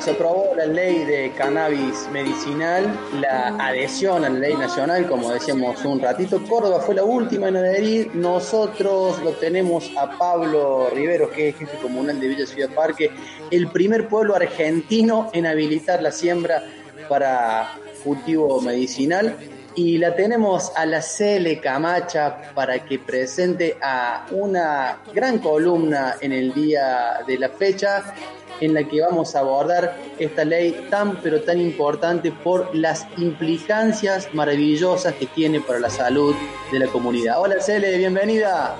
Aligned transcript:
Se 0.00 0.12
aprobó 0.12 0.54
la 0.56 0.64
ley 0.64 1.04
de 1.04 1.30
cannabis 1.36 2.08
medicinal, 2.10 2.90
la 3.20 3.48
adhesión 3.58 4.24
a 4.24 4.30
la 4.30 4.38
ley 4.38 4.54
nacional, 4.54 5.06
como 5.06 5.30
decíamos 5.30 5.84
un 5.84 6.00
ratito. 6.00 6.42
Córdoba 6.48 6.80
fue 6.80 6.94
la 6.94 7.04
última 7.04 7.48
en 7.48 7.56
adherir. 7.56 8.14
Nosotros 8.14 9.22
lo 9.22 9.32
tenemos 9.32 9.90
a 9.98 10.16
Pablo 10.16 10.88
Rivero, 10.90 11.30
que 11.30 11.50
es 11.50 11.56
jefe 11.56 11.76
comunal 11.82 12.18
de 12.18 12.28
Villa 12.28 12.46
Ciudad 12.46 12.70
Parque, 12.70 13.10
el 13.50 13.68
primer 13.68 14.08
pueblo 14.08 14.34
argentino 14.34 15.28
en 15.34 15.44
habilitar 15.44 16.00
la 16.02 16.12
siembra 16.12 16.62
para 17.06 17.74
cultivo 18.02 18.58
medicinal. 18.62 19.36
Y 19.76 19.98
la 19.98 20.14
tenemos 20.16 20.76
a 20.76 20.84
la 20.84 21.00
Cele 21.00 21.60
Camacha 21.60 22.52
para 22.54 22.80
que 22.80 22.98
presente 22.98 23.76
a 23.80 24.26
una 24.32 24.98
gran 25.14 25.38
columna 25.38 26.16
en 26.20 26.32
el 26.32 26.52
día 26.52 27.20
de 27.26 27.38
la 27.38 27.48
fecha 27.48 28.14
en 28.60 28.74
la 28.74 28.84
que 28.84 29.00
vamos 29.00 29.34
a 29.34 29.40
abordar 29.40 29.96
esta 30.18 30.44
ley 30.44 30.86
tan 30.90 31.16
pero 31.22 31.40
tan 31.42 31.60
importante 31.60 32.30
por 32.30 32.74
las 32.74 33.06
implicancias 33.16 34.32
maravillosas 34.34 35.14
que 35.14 35.26
tiene 35.26 35.60
para 35.60 35.78
la 35.78 35.88
salud 35.88 36.34
de 36.70 36.78
la 36.78 36.86
comunidad. 36.88 37.40
Hola 37.40 37.60
Cele, 37.60 37.96
bienvenida. 37.96 38.76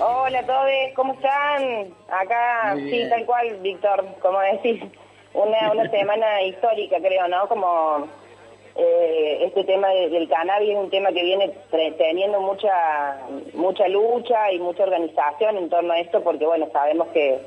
Hola 0.00 0.40
a 0.40 0.46
todos, 0.46 0.70
¿cómo 0.94 1.14
están? 1.14 1.94
Acá, 2.08 2.74
sí, 2.76 3.06
tal 3.08 3.24
cual, 3.26 3.56
Víctor, 3.62 4.04
como 4.20 4.38
decís, 4.40 4.82
una, 5.32 5.72
una 5.72 5.90
semana 5.90 6.42
histórica, 6.42 6.96
creo, 7.00 7.28
¿no? 7.28 7.48
Como 7.48 8.08
eh, 8.76 9.38
este 9.44 9.64
tema 9.64 9.88
de- 9.90 10.08
del 10.08 10.28
cannabis 10.28 10.70
es 10.70 10.76
un 10.76 10.90
tema 10.90 11.12
que 11.12 11.22
viene 11.22 11.52
teniendo 11.96 12.40
mucha 12.40 13.18
mucha 13.54 13.86
lucha 13.88 14.50
y 14.52 14.58
mucha 14.58 14.82
organización 14.82 15.56
en 15.58 15.68
torno 15.70 15.92
a 15.92 16.00
esto, 16.00 16.22
porque, 16.24 16.44
bueno, 16.44 16.68
sabemos 16.72 17.06
que, 17.08 17.38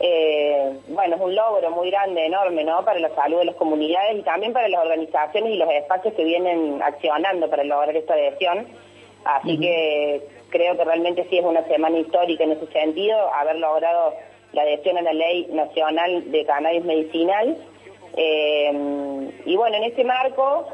eh, 0.00 0.72
bueno, 0.88 1.16
es 1.16 1.22
un 1.22 1.34
logro 1.34 1.70
muy 1.70 1.90
grande, 1.90 2.26
enorme, 2.26 2.64
¿no? 2.64 2.84
Para 2.84 2.98
la 2.98 3.10
salud 3.14 3.38
de 3.38 3.44
las 3.46 3.54
comunidades 3.56 4.18
y 4.18 4.22
también 4.22 4.52
para 4.52 4.68
las 4.68 4.80
organizaciones 4.82 5.52
y 5.52 5.56
los 5.56 5.70
espacios 5.70 6.14
que 6.14 6.24
vienen 6.24 6.80
accionando 6.82 7.48
para 7.48 7.64
lograr 7.64 7.96
esta 7.96 8.14
adhesión. 8.14 8.66
Así 9.24 9.58
que 9.60 10.22
creo 10.50 10.76
que 10.76 10.84
realmente 10.84 11.26
sí 11.28 11.38
es 11.38 11.44
una 11.44 11.64
semana 11.66 11.98
histórica 11.98 12.44
en 12.44 12.52
ese 12.52 12.66
sentido, 12.68 13.16
haber 13.34 13.56
logrado 13.56 14.14
la 14.52 14.62
adhesión 14.62 14.96
a 14.98 15.02
la 15.02 15.12
ley 15.12 15.46
nacional 15.50 16.30
de 16.32 16.44
cannabis 16.46 16.84
medicinal. 16.84 17.56
Eh, 18.16 19.30
y 19.44 19.56
bueno, 19.56 19.76
en 19.76 19.84
ese 19.84 20.04
marco 20.04 20.66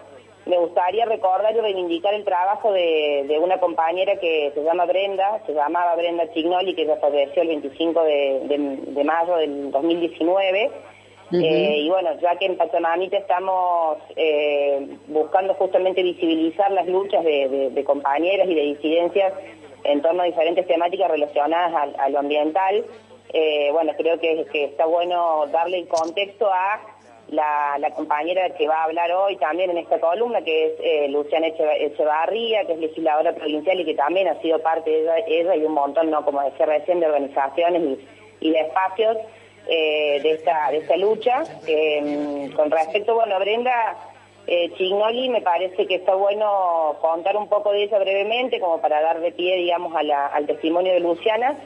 me 0.47 0.59
gustaría 0.59 1.07
recordar 1.07 1.55
y 1.57 1.61
reivindicar 1.61 2.13
el 2.15 2.25
trabajo 2.25 2.71
de, 2.73 3.25
de 3.27 3.39
una 3.39 3.59
compañera 3.61 4.17
que 4.17 4.51
se 4.55 4.63
llama 4.63 4.85
Brenda, 4.85 5.41
se 5.47 5.55
llamaba 5.55 5.97
Brenda 5.97 6.31
Chignoli, 6.33 6.75
que 6.75 6.85
ya 6.87 6.97
falleció 6.97 7.43
el 7.43 7.49
25 7.49 8.03
de, 8.03 8.41
de- 8.45 8.77
de 8.93 9.05
mayo 9.05 9.37
del 9.37 9.71
2019. 9.71 10.71
Eh, 11.33 11.77
y 11.79 11.89
bueno, 11.89 12.11
ya 12.21 12.37
que 12.37 12.45
en 12.47 12.57
Pachamamita 12.57 13.17
estamos 13.17 13.97
eh, 14.15 14.87
buscando 15.09 15.55
justamente 15.55 16.03
visibilizar 16.03 16.71
las 16.71 16.87
luchas 16.87 17.25
de, 17.25 17.83
compañeras 17.85 18.47
y 18.49 18.55
de 18.55 18.61
disidencias 18.63 19.33
en 19.85 20.01
torno 20.03 20.23
a 20.23 20.27
diferentes 20.27 20.67
temáticas 20.67 21.11
relacionadas 21.11 21.95
a, 21.99 22.09
lo 22.11 22.19
ambiental, 22.21 22.85
eh, 23.33 23.71
bueno, 23.73 23.93
creo 23.97 24.21
que, 24.21 24.45
que 24.53 24.65
está 24.65 24.85
bueno 24.87 25.47
darle 25.51 25.79
el 25.79 25.89
contexto 25.89 26.47
a 26.53 26.81
la, 27.29 27.91
compañera 27.95 28.51
que 28.51 28.69
va 28.69 28.81
a 28.81 28.85
hablar 28.85 29.11
hoy 29.13 29.37
también 29.37 29.71
en 29.71 29.79
esta 29.79 29.99
columna, 30.01 30.43
que 30.43 30.67
es 30.67 30.73
eh, 30.81 31.09
Luciana 31.09 31.49
Eche- 31.49 31.87
Echevarría, 31.87 32.65
que 32.67 32.75
es 32.75 32.79
legisladora 32.79 33.35
provincial 33.35 33.81
y 33.81 33.85
que 33.85 33.95
también 33.95 34.29
ha 34.29 34.41
sido 34.41 34.59
parte 34.61 34.91
de 34.91 35.25
ella, 35.27 35.57
y 35.57 35.65
un 35.65 35.73
montón, 35.73 36.11
no 36.11 36.25
como 36.25 36.43
decía 36.43 36.67
recién, 36.67 37.01
de 37.01 37.07
organizaciones 37.07 37.99
y, 38.41 38.51
de 38.51 38.61
espacios 38.61 39.17
eh, 39.69 40.21
de, 40.23 40.31
esta, 40.33 40.71
de 40.71 40.79
esta 40.79 40.97
lucha. 40.97 41.43
Mm, 42.03 42.53
con 42.53 42.71
respecto, 42.71 43.15
bueno, 43.15 43.39
Brenda 43.39 43.97
eh, 44.47 44.71
Chignoli, 44.77 45.31
me 45.31 45.41
parece 45.41 45.87
que 45.87 45.97
está 45.97 46.15
bueno 46.15 46.97
contar 47.01 47.37
un 47.37 47.49
poco 47.49 47.73
de 47.73 47.85
ella 47.85 47.99
brevemente, 47.99 48.61
como 48.61 48.81
para 48.81 49.01
dar 49.01 49.21
de 49.21 49.33
pie, 49.33 49.57
digamos, 49.57 49.95
al 49.97 50.47
testimonio 50.47 50.93
de 50.93 51.01
Luciana. 51.01 51.57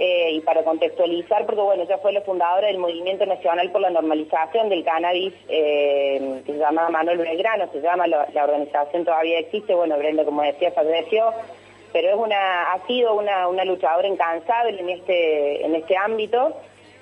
Eh, 0.00 0.30
y 0.34 0.40
para 0.42 0.62
contextualizar, 0.62 1.44
porque 1.44 1.60
bueno, 1.60 1.82
ella 1.82 1.98
fue 1.98 2.12
la 2.12 2.20
fundadora 2.20 2.68
del 2.68 2.78
Movimiento 2.78 3.26
Nacional 3.26 3.72
por 3.72 3.80
la 3.80 3.90
Normalización 3.90 4.68
del 4.68 4.84
Cannabis, 4.84 5.34
eh, 5.48 6.40
que 6.46 6.52
se 6.52 6.58
llama 6.58 6.88
Manuel 6.88 7.18
Belgrano, 7.18 7.68
se 7.72 7.80
llama, 7.80 8.06
la, 8.06 8.28
organización 8.44 9.04
todavía 9.04 9.40
existe, 9.40 9.74
bueno, 9.74 9.98
Brenda, 9.98 10.24
como 10.24 10.42
decía, 10.42 10.70
falleció, 10.70 11.32
pero 11.92 12.10
es 12.10 12.14
una, 12.14 12.72
ha 12.74 12.86
sido 12.86 13.14
una, 13.14 13.48
una 13.48 13.64
luchadora 13.64 14.06
incansable 14.06 14.78
en 14.78 14.88
este, 14.88 15.64
en 15.66 15.74
este 15.74 15.96
ámbito, 15.96 16.54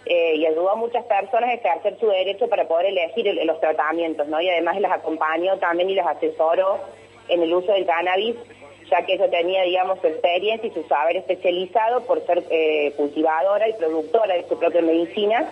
eh, 0.07 0.37
y 0.37 0.47
ayudó 0.47 0.71
a 0.71 0.77
muchas 0.77 1.05
personas 1.05 1.51
a 1.51 1.55
ejercer 1.55 1.99
su 2.01 2.07
derecho 2.07 2.49
para 2.49 2.67
poder 2.67 2.87
elegir 2.87 3.29
el- 3.29 3.47
los 3.47 3.61
tratamientos, 3.61 4.27
¿no? 4.29 4.41
Y 4.41 4.49
además 4.49 4.81
las 4.81 4.93
acompañó 4.93 5.59
también 5.59 5.91
y 5.91 5.97
las 5.97 6.07
asesoró 6.07 6.79
en 7.29 7.43
el 7.43 7.53
uso 7.53 7.73
del 7.73 7.85
cannabis, 7.85 8.37
ya 8.91 9.05
que 9.05 9.15
ella 9.15 9.29
tenía, 9.31 9.63
digamos, 9.63 10.01
su 10.01 10.07
experiencia 10.07 10.69
y 10.69 10.73
su 10.73 10.83
saber 10.85 11.17
especializado 11.17 12.03
por 12.03 12.25
ser 12.27 12.43
eh, 12.51 12.93
cultivadora 12.97 13.69
y 13.69 13.73
productora 13.75 14.35
de 14.35 14.47
su 14.49 14.59
propia 14.59 14.83
medicina 14.83 15.49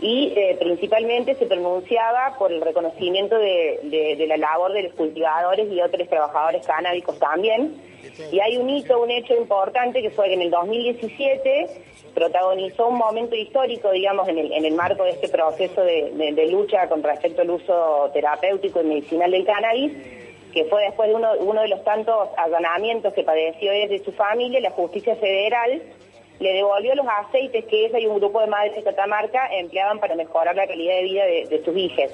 y 0.00 0.32
eh, 0.36 0.56
principalmente 0.60 1.34
se 1.34 1.46
pronunciaba 1.46 2.36
por 2.38 2.52
el 2.52 2.60
reconocimiento 2.60 3.36
de, 3.36 4.24
la 4.28 4.36
labor 4.36 4.72
de 4.72 4.84
los 4.84 4.92
cultivadores 4.92 5.66
y 5.72 5.80
otros 5.80 6.08
trabajadores 6.08 6.64
canábicos 6.66 7.18
también. 7.18 7.74
Y 8.32 8.38
hay 8.38 8.56
un 8.58 8.70
hito, 8.70 9.00
un 9.02 9.10
hecho 9.10 9.34
importante 9.34 10.00
que 10.00 10.10
fue 10.10 10.26
que 10.28 10.34
en 10.34 10.42
el 10.42 10.50
2017 10.50 11.66
protagonizó 12.14 12.88
un 12.88 12.96
momento 12.98 13.34
histórico, 13.34 13.90
digamos, 13.90 14.28
en 14.28 14.38
el, 14.38 14.72
marco 14.74 15.04
de 15.04 15.10
este 15.10 15.28
proceso 15.28 15.82
de- 15.82 16.32
de 16.32 16.46
lucha 16.46 16.88
con 16.88 17.02
respecto 17.02 17.42
al 17.42 17.50
uso 17.50 18.10
terapéutico 18.12 18.80
y 18.80 18.84
medicinal 18.84 19.30
del 19.30 19.44
cannabis, 19.44 19.92
que 20.52 20.64
fue 20.64 20.82
después 20.82 21.08
de 21.08 21.14
uno, 21.14 21.32
uno 21.40 21.62
de 21.62 21.68
los 21.68 21.84
tantos 21.84 22.28
allanamientos 22.36 23.12
que 23.14 23.22
padeció 23.22 23.72
ella 23.72 23.94
y 23.94 23.98
su 23.98 24.12
familia, 24.12 24.60
la 24.60 24.70
justicia 24.70 25.16
federal 25.16 25.82
le 26.40 26.52
devolvió 26.52 26.94
los 26.94 27.06
aceites 27.06 27.64
que 27.64 27.86
ella 27.86 27.98
y 27.98 28.06
un 28.06 28.18
grupo 28.18 28.40
de 28.40 28.46
madres 28.46 28.76
de 28.76 28.84
Catamarca 28.84 29.48
empleaban 29.52 29.98
para 29.98 30.14
mejorar 30.14 30.54
la 30.54 30.66
calidad 30.66 30.94
de 30.96 31.02
vida 31.02 31.24
de, 31.24 31.46
de 31.46 31.64
sus 31.64 31.76
hijas. 31.76 32.12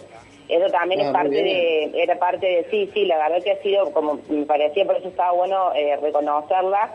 Eso 0.49 0.71
también 0.71 1.01
Ah, 1.01 1.05
es 1.05 1.09
muy 1.09 1.15
parte 1.15 1.43
de, 1.43 2.03
era 2.03 2.19
parte 2.19 2.47
de, 2.47 2.65
sí, 2.71 2.91
sí, 2.93 3.05
la 3.07 3.17
verdad 3.17 3.43
que 3.43 3.53
ha 3.53 3.63
sido, 3.63 3.93
como 3.93 4.19
me 4.29 4.45
parecía, 4.45 4.85
por 4.85 4.97
eso 4.97 5.09
estaba 5.09 5.33
bueno 5.33 5.73
eh, 5.75 5.97
reconocerla 5.97 6.95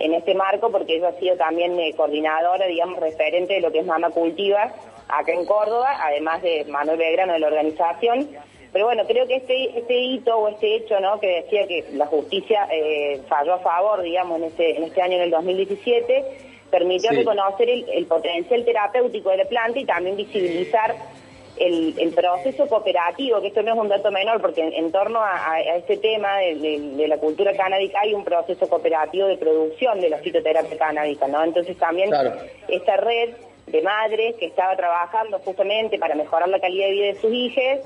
en 0.00 0.14
este 0.14 0.34
marco, 0.34 0.70
porque 0.70 0.96
ella 0.96 1.08
ha 1.08 1.18
sido 1.18 1.36
también 1.36 1.78
eh, 1.78 1.92
coordinadora, 1.96 2.66
digamos, 2.66 2.98
referente 3.00 3.54
de 3.54 3.60
lo 3.60 3.70
que 3.70 3.80
es 3.80 3.86
Mama 3.86 4.10
Cultiva 4.10 4.72
acá 5.08 5.32
en 5.32 5.46
Córdoba, 5.46 5.96
además 6.00 6.42
de 6.42 6.64
Manuel 6.68 6.98
Belgrano 6.98 7.32
de 7.32 7.38
la 7.38 7.46
organización. 7.46 8.28
Pero 8.72 8.84
bueno, 8.84 9.04
creo 9.06 9.26
que 9.26 9.36
este, 9.36 9.78
este 9.78 9.98
hito 9.98 10.36
o 10.36 10.48
este 10.48 10.76
hecho, 10.76 11.00
¿no? 11.00 11.18
Que 11.20 11.42
decía 11.42 11.66
que 11.66 11.84
la 11.94 12.06
justicia 12.06 12.68
eh, 12.70 13.20
falló 13.28 13.54
a 13.54 13.58
favor, 13.60 14.02
digamos, 14.02 14.38
en 14.38 14.44
este, 14.44 14.76
en 14.76 14.84
este 14.84 15.00
año, 15.00 15.16
en 15.16 15.22
el 15.22 15.30
2017, 15.30 16.24
permitió 16.70 17.10
Sí. 17.10 17.16
reconocer 17.16 17.70
el, 17.70 17.88
el 17.88 18.06
potencial 18.06 18.64
terapéutico 18.64 19.30
de 19.30 19.38
la 19.38 19.44
planta 19.46 19.78
y 19.78 19.84
también 19.86 20.16
visibilizar 20.16 20.94
el, 21.56 21.94
el 21.98 22.10
proceso 22.12 22.68
cooperativo, 22.68 23.40
que 23.40 23.48
esto 23.48 23.62
no 23.62 23.72
es 23.72 23.78
un 23.80 23.88
dato 23.88 24.12
menor, 24.12 24.40
porque 24.40 24.60
en, 24.62 24.72
en 24.74 24.92
torno 24.92 25.18
a, 25.20 25.52
a- 25.54 25.60
este 25.76 25.96
tema 25.96 26.36
de, 26.38 26.54
de- 26.56 26.78
de 26.96 27.08
la 27.08 27.16
cultura 27.18 27.52
canábica 27.56 28.00
hay 28.00 28.14
un 28.14 28.22
proceso 28.22 28.68
cooperativo 28.68 29.26
de 29.26 29.38
producción 29.38 30.00
de 30.00 30.10
la 30.10 30.18
fitoterapia 30.18 30.76
canábica, 30.78 31.26
¿no? 31.26 31.42
Entonces 31.42 31.76
también 31.78 32.10
Claro. 32.10 32.32
esta 32.68 32.96
red 32.98 33.30
de 33.66 33.82
madres 33.82 34.36
que 34.36 34.46
estaba 34.46 34.76
trabajando 34.76 35.38
justamente 35.40 35.98
para 35.98 36.14
mejorar 36.14 36.48
la 36.48 36.60
calidad 36.60 36.86
de 36.86 36.92
vida 36.92 37.06
de 37.06 37.14
sus 37.16 37.32
hijas 37.32 37.80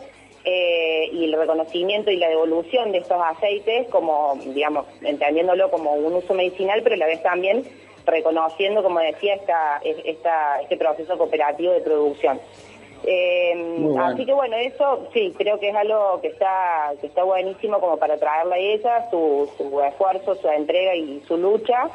eh, 0.44 1.09
y 1.12 1.25
el 1.25 1.33
reconocimiento 1.33 2.11
y 2.11 2.17
la 2.17 2.29
devolución 2.29 2.93
de 2.93 2.99
estos 2.99 3.21
aceites 3.23 3.89
como, 3.89 4.37
digamos, 4.55 4.87
entendiéndolo 5.03 5.71
como 5.71 5.93
un 5.93 6.15
uso 6.15 6.35
medicinal, 6.35 6.81
pero 6.83 6.97
a 6.97 6.99
la 6.99 7.06
vez 7.06 7.23
también 7.23 7.65
reconociendo, 8.05 8.83
como 8.83 8.99
decía, 9.00 9.35
esta, 9.35 9.81
esta, 9.85 10.61
este 10.61 10.77
proceso 10.77 11.17
cooperativo 11.17 11.73
de 11.73 11.81
producción. 11.81 12.41
Eh, 13.05 13.53
bueno. 13.79 14.05
Así 14.05 14.25
que 14.25 14.33
bueno, 14.33 14.56
eso 14.56 15.09
sí, 15.12 15.35
creo 15.37 15.59
que 15.59 15.71
es 15.71 15.75
algo 15.75 16.21
que 16.21 16.29
está, 16.29 16.93
que 17.00 17.09
está 17.09 17.25
buenísimo 17.25 17.81
como 17.81 17.97
para 17.97 18.17
traerla 18.17 18.56
a 18.56 18.59
ella, 18.59 19.11
su, 19.11 19.50
su 19.56 19.81
esfuerzo, 19.81 20.35
su 20.37 20.49
entrega 20.49 20.94
y 20.94 21.21
su 21.27 21.37
lucha. 21.37 21.89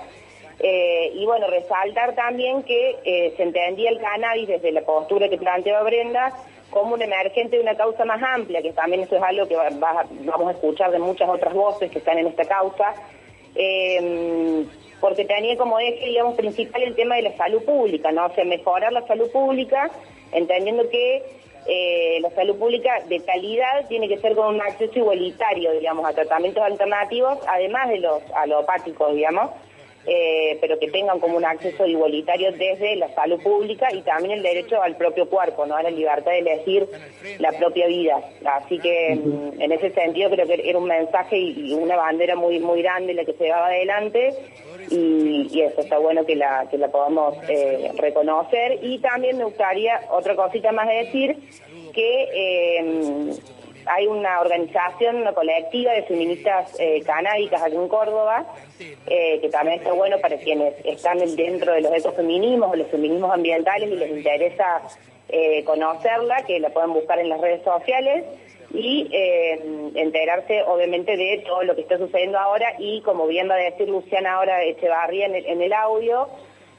Eh, 0.60 1.12
y 1.14 1.26
bueno, 1.26 1.48
resaltar 1.48 2.16
también 2.16 2.64
que 2.64 2.96
eh, 3.04 3.34
se 3.38 3.44
entendía 3.44 3.92
el 3.92 4.00
cannabis 4.00 4.48
desde 4.48 4.72
la 4.72 4.82
postura 4.82 5.30
que 5.30 5.38
planteaba 5.38 5.84
Brenda 5.84 6.34
como 6.69 6.94
un 6.94 7.02
emergente 7.02 7.58
de 7.58 7.64
una 7.64 7.75
causa 7.75 8.06
más 8.06 8.22
amplia, 8.22 8.62
que 8.62 8.74
también 8.74 9.02
eso 9.02 9.16
es 9.16 9.24
algo 9.24 9.48
que 9.48 9.56
vamos 9.56 10.48
a 10.48 10.52
escuchar 10.52 10.92
de 10.92 11.00
muchas 11.00 11.30
otras 11.30 11.54
voces 11.54 11.90
que 11.92 12.00
están 12.00 12.18
en 12.18 12.28
esta 12.28 12.46
causa, 12.46 12.94
eh, 13.56 14.66
porque 15.00 15.25
tenía 15.25 15.58
como 15.58 15.80
eje, 15.80 16.06
digamos, 16.06 16.36
principal 16.36 16.84
el 16.84 16.96
tema 16.96 17.16
de 17.16 17.24
la 17.24 17.38
salud 17.38 17.64
pública, 17.64 18.12
¿no? 18.12 18.25
O 18.25 18.34
sea, 18.34 18.44
mejorar 18.44 18.92
la 18.92 19.06
salud 19.08 19.31
pública, 19.31 19.90
entendiendo 20.31 20.90
que 20.90 21.24
eh, 21.68 22.19
la 22.22 22.30
salud 22.31 22.58
pública 22.58 23.02
de 23.08 23.20
calidad 23.22 23.88
tiene 23.88 24.08
que 24.08 24.18
ser 24.18 24.36
con 24.36 24.56
un 24.56 24.62
acceso 24.62 25.00
igualitario, 25.00 25.72
digamos, 25.74 26.06
a 26.06 26.13
tratamientos 26.13 26.63
alternativos, 26.63 27.40
además 27.48 27.90
de 27.90 28.00
los 28.00 28.22
alopáticos, 28.36 29.13
digamos, 29.13 29.52
eh, 30.07 30.57
pero 30.62 30.80
que 30.80 30.89
tengan 30.89 31.19
como 31.19 31.36
un 31.36 31.44
acceso 31.44 31.86
igualitario 31.86 32.51
desde 32.54 32.95
la 32.95 33.13
salud 33.13 33.42
pública 33.42 33.94
y 33.94 34.01
también 34.01 34.38
el 34.38 34.42
derecho 34.44 34.81
al 34.81 34.95
propio 34.95 35.30
cuerpo, 35.30 35.65
¿no? 35.65 35.75
a 35.75 35.83
la 35.83 35.89
libertad 35.89 36.31
de 36.31 36.39
elegir 36.39 36.88
la 37.39 37.51
propia 37.51 37.88
vida. 37.88 38.21
Así 38.45 38.80
que 38.80 39.15
mm, 39.15 39.62
en 39.62 39.71
ese 39.74 39.92
sentido 39.92 40.30
creo 40.30 40.48
que 40.48 40.62
era 40.63 40.80
un 40.80 40.88
mensaje 40.88 41.38
y 41.38 41.74
una 41.74 41.98
bandera 41.98 42.36
muy 42.38 42.59
muy 42.59 42.81
grande 42.81 43.13
la 43.13 43.25
que 43.25 43.33
se 43.33 43.44
llevaba 43.44 43.68
adelante 43.68 44.33
y, 44.89 45.62
eso 45.62 45.81
está 45.81 45.98
bueno 45.98 46.25
que 46.25 46.36
la 46.36 46.68
que 46.69 46.77
la 46.77 46.88
podamos 46.88 47.36
eh, 47.50 47.92
reconocer 47.98 48.80
y 48.81 49.00
también 49.00 49.38
me 49.38 49.44
gustaría 49.44 50.00
otra 50.12 50.36
cosita 50.36 50.71
más 50.71 50.88
de 50.88 50.94
decir 50.94 51.38
que 51.94 52.24
eh, 52.33 53.33
hay 53.89 54.07
una 54.07 54.39
organización, 54.42 55.18
una 55.18 55.34
colectiva 55.34 55.94
de 55.94 56.04
feministas 56.04 56.75
eh, 56.80 57.01
canábicas 57.06 57.62
aquí 57.62 57.75
en 57.75 57.88
Córdoba, 57.88 58.45
eh, 58.80 59.39
que 59.42 59.50
también 59.50 59.80
está 59.80 59.94
bueno 59.94 60.18
para 60.19 60.38
quienes 60.38 60.74
están 60.86 61.19
dentro 61.36 61.74
de 61.74 61.81
los 61.81 61.94
ecofeminismos 61.94 62.72
o 62.72 62.75
los 62.75 62.88
feminismos 62.88 63.34
ambientales 63.34 63.89
y 63.89 63.95
les 63.95 64.12
interesa 64.12 64.81
eh, 65.30 65.63
conocerla, 65.66 66.44
que 66.45 66.60
la 66.60 66.69
pueden 66.69 66.94
buscar 66.94 67.19
en 67.19 67.30
las 67.30 67.42
redes 67.42 67.63
sociales 67.63 68.24
y 68.74 69.10
eh, 69.12 69.60
enterarse 69.95 70.63
obviamente 70.63 71.16
de 71.18 71.44
todo 71.45 71.63
lo 71.63 71.75
que 71.75 71.81
está 71.81 71.98
sucediendo 71.98 72.38
ahora 72.38 72.75
y 72.80 73.01
como 73.01 73.28
bien 73.28 73.50
va 73.50 73.56
a 73.56 73.57
decir 73.57 73.88
Luciana 73.89 74.36
ahora 74.36 74.63
Echevarría 74.63 75.25
en 75.25 75.36
en 75.36 75.62
el 75.62 75.74
audio, 75.74 76.30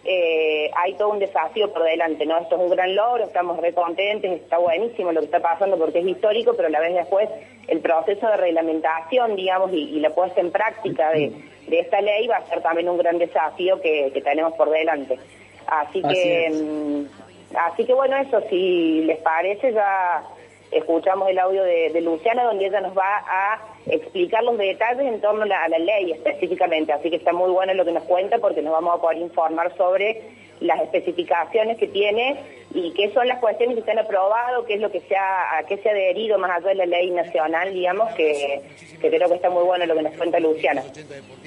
eh, 0.05 0.71
hay 0.77 0.95
todo 0.95 1.11
un 1.11 1.19
desafío 1.19 1.73
por 1.73 1.83
delante, 1.83 2.25
¿no? 2.25 2.39
Esto 2.39 2.57
es 2.57 2.63
un 2.63 2.71
gran 2.71 2.95
logro, 2.95 3.25
estamos 3.25 3.59
recontentes, 3.59 4.43
está 4.43 4.59
buenísimo 4.59 5.13
lo 5.13 5.21
que 5.21 5.27
está 5.27 5.41
pasando 5.41 5.77
porque 5.77 5.99
es 5.99 6.07
histórico, 6.07 6.55
pero 6.55 6.69
a 6.69 6.71
la 6.71 6.81
vez 6.81 6.95
después 6.95 7.29
el 7.67 7.81
proceso 7.81 8.27
de 8.29 8.37
reglamentación, 8.37 9.37
digamos, 9.37 9.73
y, 9.73 10.01
la 10.01 10.11
puesta 10.11 10.41
en 10.41 10.51
práctica 10.51 11.11
de, 11.11 11.33
esta 11.71 12.01
ley 12.01 12.27
va 12.27 12.37
a 12.37 12.47
ser 12.47 12.63
también 12.63 12.89
un 12.89 12.97
gran 12.97 13.19
desafío 13.19 13.81
que, 13.81 14.11
tenemos 14.25 14.55
por 14.55 14.71
delante. 14.71 15.19
Así, 15.67 16.01
que, 16.01 16.51
mm, 16.51 17.57
así 17.57 17.85
que 17.85 17.93
bueno, 17.93 18.17
eso, 18.17 18.41
si 18.49 19.03
les 19.03 19.19
parece, 19.19 19.73
ya 19.73 20.23
escuchamos 20.71 21.29
el 21.29 21.39
audio 21.39 21.63
de, 21.63 22.01
Luciana 22.01 22.45
donde 22.45 22.67
ella 22.67 22.81
nos 22.81 22.97
va 22.97 23.25
a 23.27 23.61
explicar 23.87 24.43
los 24.45 24.57
detalles 24.59 25.07
en 25.07 25.21
torno 25.21 25.43
a 25.43 25.69
la, 25.69 25.79
ley 25.79 26.13
específicamente. 26.13 26.93
Así 26.93 27.11
que 27.11 27.17
está 27.17 27.33
muy 27.33 27.51
bueno 27.51 27.75
lo 27.75 27.85
que 27.85 27.93
nos 27.93 28.05
cuenta 28.05 28.39
porque 28.39 28.63
nos 28.63 28.73
vamos 28.73 28.97
a 28.97 29.01
poder 29.01 29.19
informar 29.19 29.77
sobre 29.77 30.23
las 30.61 30.81
especificaciones 30.83 31.79
que 31.79 31.87
tiene 31.87 32.37
y 32.75 32.93
qué 32.93 33.13
son 33.13 33.29
las 33.29 33.39
cuestiones 33.39 33.77
que 33.77 33.83
se 33.83 33.93
han 33.93 34.01
aprobado, 34.01 34.67
qué 34.67 34.75
es 34.75 34.81
lo 34.81 34.91
que 34.91 35.01
se 35.01 35.17
ha, 35.17 35.59
a 35.59 35.63
qué 35.63 35.79
se 35.79 35.89
ha 35.89 35.93
adherido 35.93 36.37
más 36.39 36.51
allá 36.51 36.69
de 36.69 36.75
la 36.75 36.87
ley 36.87 37.11
nacional, 37.11 37.73
digamos, 37.73 38.13
que, 38.15 38.61
creo 39.01 39.29
que 39.29 39.35
está 39.37 39.51
muy 39.51 39.63
bueno 39.63 39.87
lo 39.87 39.95
que 39.95 40.03
nos 40.03 40.17
cuenta 40.17 40.41
Luciana. 40.41 40.83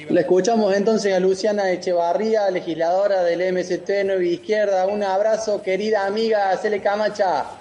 Le 0.10 0.22
escuchamos 0.22 0.74
entonces 0.76 1.14
a 1.14 1.20
Luciana 1.20 1.72
Echevarría, 1.72 2.50
legisladora 2.50 3.24
del 3.24 3.54
MST 3.54 3.90
Nueva 4.06 4.24
Izquierda. 4.24 4.88
Un 4.88 5.04
abrazo, 5.04 5.62
querida 5.62 6.06
amiga 6.06 6.56
Cele 6.58 6.82
Camacha. 6.82 7.61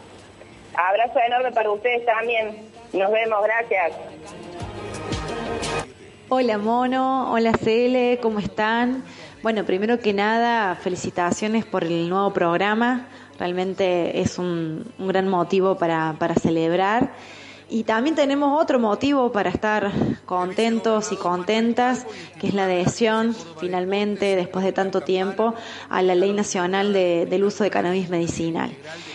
Abrazo 0.74 1.18
enorme 1.26 1.52
para 1.52 1.70
ustedes 1.70 2.04
también. 2.06 2.68
Nos 2.92 3.10
vemos, 3.10 3.42
gracias. 3.42 3.92
Hola 6.28 6.58
Mono, 6.58 7.32
hola 7.32 7.52
Cele, 7.54 8.20
¿cómo 8.22 8.38
están? 8.38 9.02
Bueno, 9.42 9.64
primero 9.64 9.98
que 9.98 10.12
nada, 10.12 10.76
felicitaciones 10.76 11.64
por 11.64 11.82
el 11.82 12.08
nuevo 12.08 12.32
programa. 12.32 13.08
Realmente 13.38 14.20
es 14.20 14.38
un, 14.38 14.92
gran 14.98 15.28
motivo 15.28 15.76
para, 15.76 16.14
para 16.18 16.34
celebrar. 16.34 17.10
Y 17.70 17.84
también 17.84 18.16
tenemos 18.16 18.60
otro 18.60 18.80
motivo 18.80 19.30
para 19.30 19.48
estar 19.48 19.92
contentos 20.26 21.12
y 21.12 21.16
contentas, 21.16 22.04
que 22.40 22.48
es 22.48 22.54
la 22.54 22.64
adhesión, 22.64 23.36
finalmente, 23.60 24.34
después 24.34 24.64
de 24.64 24.72
tanto 24.72 25.02
tiempo, 25.02 25.54
a 25.88 26.02
la 26.02 26.16
Ley 26.16 26.32
Nacional 26.32 26.92
del 26.92 27.44
Uso 27.44 27.62
de 27.62 27.70
Cannabis 27.70 28.08
Medicinal. 28.08 28.72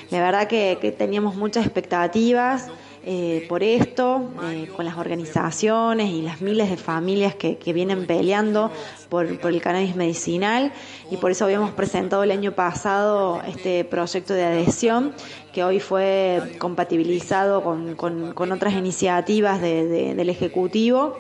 La 0.10 0.22
verdad 0.22 0.48
que, 0.48 0.96
teníamos 0.98 1.36
muchas 1.36 1.66
expectativas. 1.66 2.70
Eh, 3.08 3.46
por 3.48 3.62
esto, 3.62 4.32
eh, 4.46 4.68
con 4.76 4.84
las 4.84 4.98
organizaciones 4.98 6.10
y 6.10 6.24
las 6.24 6.42
miles 6.42 6.72
de 6.72 6.78
familias 6.78 7.36
que, 7.36 7.60
vienen 7.72 8.08
peleando 8.08 8.72
por, 9.10 9.26
el 9.26 9.62
cannabis 9.62 9.96
medicinal 9.96 10.72
y 11.12 11.18
por 11.18 11.32
eso 11.32 11.46
habíamos 11.46 11.72
presentado 11.72 12.24
el 12.24 12.32
año 12.32 12.54
pasado 12.54 13.42
este 13.48 13.84
proyecto 13.84 14.34
de 14.34 14.44
adhesión 14.44 15.14
que 15.56 15.64
hoy 15.64 15.80
fue 15.80 16.58
compatibilizado 16.60 17.64
con, 17.64 18.52
otras 18.52 18.74
iniciativas 18.74 19.62
del 19.62 20.30
Ejecutivo. 20.30 21.18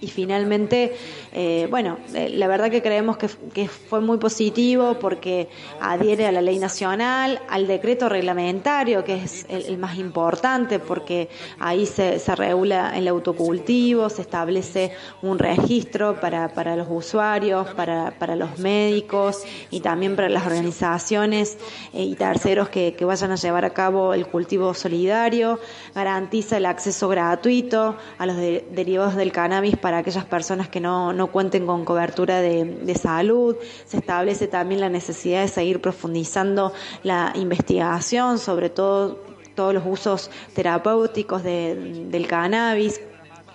Y 0.00 0.08
finalmente, 0.08 0.96
eh, 1.32 1.68
bueno, 1.70 1.96
eh, 2.12 2.28
la 2.28 2.48
verdad 2.48 2.70
que 2.70 2.82
creemos 2.82 3.16
que, 3.16 3.28
fue 3.68 4.00
muy 4.00 4.18
positivo 4.18 4.96
porque 5.00 5.48
adhiere 5.80 6.26
a 6.26 6.32
la 6.32 6.42
ley 6.42 6.58
nacional, 6.58 7.40
al 7.48 7.68
decreto 7.68 8.08
reglamentario, 8.08 9.04
que 9.04 9.22
es 9.22 9.46
el, 9.48 9.78
más 9.78 9.96
importante 9.96 10.80
porque 10.80 11.28
ahí 11.60 11.86
se, 11.86 12.18
regula 12.34 12.98
el 12.98 13.06
autocultivo, 13.06 14.08
se 14.10 14.22
establece 14.22 14.92
un 15.22 15.38
registro 15.38 16.20
para, 16.20 16.48
para 16.48 16.74
los 16.74 16.88
usuarios, 16.90 17.17
para, 17.74 18.12
para 18.18 18.36
los 18.36 18.58
médicos 18.58 19.42
y 19.70 19.80
también 19.80 20.14
para 20.14 20.28
las 20.28 20.46
organizaciones 20.46 21.58
eh, 21.92 22.04
y 22.04 22.14
terceros 22.14 22.68
que, 22.68 22.94
que 22.94 23.04
vayan 23.04 23.32
a 23.32 23.36
llevar 23.36 23.64
a 23.64 23.70
cabo 23.70 24.14
el 24.14 24.26
cultivo 24.26 24.72
solidario, 24.74 25.58
garantiza 25.94 26.58
el 26.58 26.66
acceso 26.66 27.08
gratuito 27.08 27.96
a 28.18 28.26
los 28.26 28.36
derivados 28.36 29.16
del 29.16 29.32
cannabis 29.32 29.76
para 29.76 29.98
aquellas 29.98 30.24
personas 30.24 30.68
que 30.68 30.80
no, 30.80 31.12
no 31.12 31.26
cuenten 31.28 31.66
con 31.66 31.84
cobertura 31.84 32.40
de, 32.40 32.64
de 32.64 32.94
salud, 32.94 33.56
se 33.84 33.96
establece 33.96 34.46
también 34.46 34.80
la 34.80 34.88
necesidad 34.88 35.42
de 35.42 35.48
seguir 35.48 35.80
profundizando 35.80 36.72
la 37.02 37.32
investigación 37.34 38.38
sobre 38.38 38.70
todo 38.70 39.26
todos 39.54 39.74
los 39.74 39.82
usos 39.84 40.30
terapéuticos 40.54 41.42
de, 41.42 42.06
del 42.08 42.28
cannabis 42.28 43.00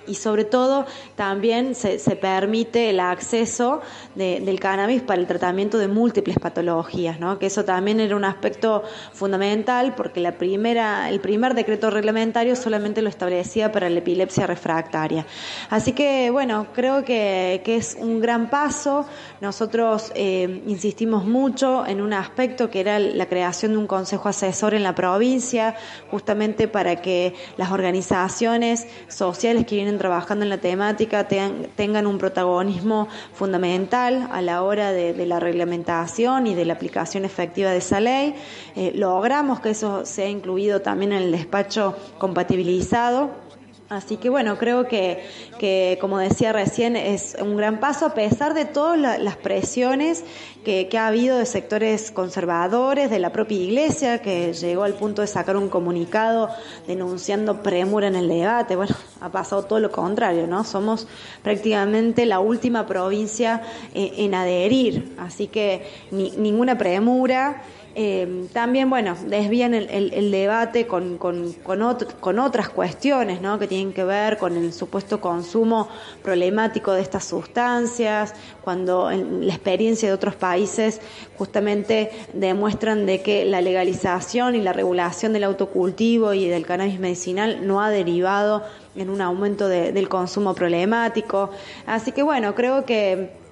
y 0.07 0.15
sobre 0.15 0.45
todo 0.45 0.85
también 1.15 1.75
se, 1.75 1.97
permite 2.15 2.89
el 2.89 2.99
acceso 2.99 3.81
del 4.15 4.59
cannabis 4.59 5.01
para 5.01 5.19
el 5.19 5.27
tratamiento 5.27 5.77
de 5.77 5.87
múltiples 5.87 6.37
patologías, 6.39 7.19
¿no? 7.19 7.39
que 7.39 7.47
eso 7.47 7.65
también 7.65 7.99
era 7.99 8.15
un 8.15 8.25
aspecto 8.25 8.83
fundamental 9.13 9.93
porque 9.95 10.19
la 10.19 10.33
primera, 10.33 11.09
el 11.09 11.19
primer 11.19 11.53
decreto 11.53 11.89
reglamentario 11.89 12.55
solamente 12.55 13.01
lo 13.01 13.09
establecía 13.09 13.71
para 13.71 13.89
la 13.89 13.99
epilepsia 13.99 14.47
refractaria. 14.47 15.25
Así 15.69 15.93
que 15.93 16.29
bueno, 16.29 16.67
creo 16.73 17.03
que, 17.03 17.61
que 17.63 17.75
es 17.77 17.97
un 17.99 18.19
gran 18.19 18.49
paso. 18.49 19.05
Nosotros 19.41 20.11
eh, 20.15 20.61
insistimos 20.67 21.25
mucho 21.25 21.85
en 21.85 22.01
un 22.01 22.13
aspecto 22.13 22.69
que 22.69 22.79
era 22.79 22.99
la 22.99 23.27
creación 23.27 23.73
de 23.73 23.77
un 23.77 23.87
consejo 23.87 24.29
asesor 24.29 24.73
en 24.73 24.83
la 24.83 24.95
provincia, 24.95 25.75
justamente 26.09 26.67
para 26.67 27.01
que 27.01 27.35
las 27.57 27.71
organizaciones 27.71 28.87
sociales 29.07 29.65
que 29.65 29.75
vienen 29.75 29.92
trabajando 29.97 30.43
en 30.43 30.49
la 30.49 30.57
temática 30.57 31.27
tengan 31.27 32.07
un 32.07 32.17
protagonismo 32.17 33.07
fundamental 33.33 34.27
a 34.31 34.41
la 34.41 34.63
hora 34.63 34.91
de, 34.91 35.25
la 35.25 35.39
reglamentación 35.39 36.47
y 36.47 36.55
de 36.55 36.65
la 36.65 36.73
aplicación 36.73 37.25
efectiva 37.25 37.71
de 37.71 37.77
esa 37.77 37.99
ley. 37.99 38.35
Eh, 38.75 38.91
logramos 38.95 39.59
que 39.59 39.69
eso 39.71 40.05
sea 40.05 40.27
incluido 40.27 40.81
también 40.81 41.13
en 41.13 41.23
el 41.23 41.31
despacho 41.31 41.95
compatibilizado 42.17 43.42
Así 43.89 44.17
que 44.17 44.29
bueno, 44.29 44.57
creo 44.57 44.87
que, 44.87 45.23
que, 45.59 45.97
como 46.01 46.17
decía 46.17 46.51
recién, 46.53 46.95
es 46.95 47.35
un 47.39 47.57
gran 47.57 47.79
paso 47.79 48.07
a 48.07 48.13
pesar 48.13 48.53
de 48.53 48.65
todas 48.65 49.19
las 49.19 49.37
presiones 49.37 50.23
que, 50.63 50.89
ha 50.97 51.07
habido 51.07 51.37
de 51.37 51.45
sectores 51.45 52.11
conservadores, 52.11 53.09
de 53.09 53.19
la 53.19 53.31
propia 53.31 53.57
iglesia, 53.57 54.21
que 54.21 54.53
llegó 54.53 54.83
al 54.83 54.93
punto 54.93 55.21
de 55.21 55.27
sacar 55.27 55.57
un 55.57 55.69
comunicado 55.69 56.49
denunciando 56.87 57.61
premura 57.61 58.07
en 58.07 58.15
el 58.15 58.29
debate. 58.29 58.75
Bueno, 58.75 58.95
ha 59.21 59.29
pasado 59.29 59.63
todo 59.63 59.79
lo 59.79 59.91
contrario, 59.91 60.47
¿no? 60.47 60.63
Somos 60.63 61.07
prácticamente 61.43 62.25
la 62.25 62.39
última 62.39 62.85
provincia 62.85 63.61
eh, 63.93 64.13
en 64.17 64.33
adherir, 64.33 65.13
así 65.19 65.47
que 65.47 65.85
ni, 66.11 66.31
ninguna 66.31 66.77
premura 66.77 67.61
eh, 67.95 68.47
también, 68.53 68.89
bueno, 68.89 69.15
desvían 69.27 69.73
el, 69.73 70.31
debate 70.31 70.87
con, 70.87 71.17
con, 71.17 71.53
con, 71.53 72.39
otras 72.39 72.69
cuestiones, 72.69 73.41
¿no? 73.41 73.59
Que 73.59 73.67
tienen 73.67 73.93
que 73.93 74.03
ver 74.03 74.37
con 74.37 74.57
el 74.57 74.73
supuesto 74.73 75.21
consumo 75.21 75.87
problemático 76.23 76.91
de 76.93 77.01
estas 77.01 77.25
sustancias, 77.25 78.33
cuando 78.63 79.11
en 79.11 79.45
la 79.45 79.53
experiencia 79.53 80.07
de 80.09 80.13
otros 80.15 80.35
países 80.35 81.01
justamente 81.37 82.09
demuestran 82.33 83.05
de 83.05 83.21
que 83.21 83.45
la 83.45 83.61
legalización 83.61 84.55
y 84.55 84.61
la 84.61 84.73
regulación 84.73 85.33
del 85.33 85.43
autocultivo 85.43 86.33
y 86.33 86.47
del 86.47 86.65
cannabis 86.65 86.99
medicinal 86.99 87.67
no 87.67 87.81
ha 87.81 87.91
derivado 87.91 88.63
en 88.95 89.09
un 89.09 89.21
aumento 89.21 89.67
del 89.67 90.09
consumo 90.09 90.55
problemático. 90.55 91.51
Así 91.85 92.11
que 92.11 92.23
bueno, 92.23 92.55
creo 92.55 92.85
que 92.85 93.43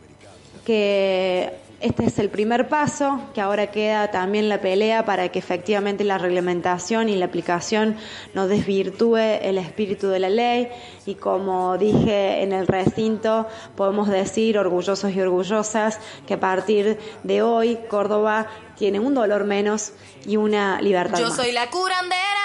que 0.65 1.53
este 1.81 2.05
es 2.05 2.19
el 2.19 2.29
primer 2.29 2.67
paso, 2.67 3.19
que 3.33 3.41
ahora 3.41 3.71
queda 3.71 4.11
también 4.11 4.50
la 4.50 4.61
pelea 4.61 5.05
para 5.05 5.29
que 5.29 5.39
efectivamente 5.39 6.03
la 6.03 6.17
reglamentación 6.17 7.09
y 7.09 7.15
la 7.15 7.25
aplicación 7.25 7.97
no 8.33 8.47
desvirtúe 8.47 9.17
el 9.17 9.57
espíritu 9.57 10.07
de 10.07 10.19
la 10.19 10.29
ley. 10.29 10.69
Y 11.05 11.15
como 11.15 11.77
dije 11.77 12.43
en 12.43 12.53
el 12.53 12.67
recinto, 12.67 13.47
podemos 13.75 14.09
decir 14.09 14.57
orgullosos 14.57 15.11
y 15.11 15.21
orgullosas 15.21 16.00
que 16.27 16.35
a 16.35 16.39
partir 16.39 17.00
de 17.23 17.41
hoy 17.41 17.79
Córdoba 17.89 18.47
tiene 18.77 19.00
un 19.00 19.13
dolor 19.13 19.45
menos 19.45 19.93
y 20.25 20.38
una 20.38 20.81
libertad 20.81 21.19
Yo 21.19 21.29
soy 21.29 21.51
la 21.51 21.69
curandera 21.69 22.40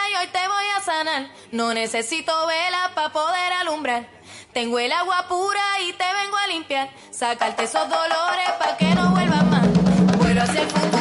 no 1.53 1.75
necesito 1.75 2.33
vela 2.47 2.93
para 2.95 3.13
poder 3.13 3.53
alumbrar. 3.61 4.07
Tengo 4.53 4.79
el 4.79 4.91
agua 4.93 5.27
pura 5.29 5.81
y 5.87 5.93
te 5.93 6.05
vengo 6.05 6.37
a 6.37 6.47
limpiar. 6.47 6.89
Sacarte 7.11 7.65
esos 7.65 7.89
dolores 7.89 8.51
pa' 8.59 8.77
que 8.79 8.95
no 8.95 9.11
vuelvan 9.11 9.51
más. 9.51 10.19
Vuelo 10.19 10.43
hacia 10.43 10.63
el 10.63 10.71
futuro, 10.71 10.96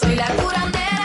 soy 0.00 0.14
la 0.14 0.26
curandera 0.36 0.97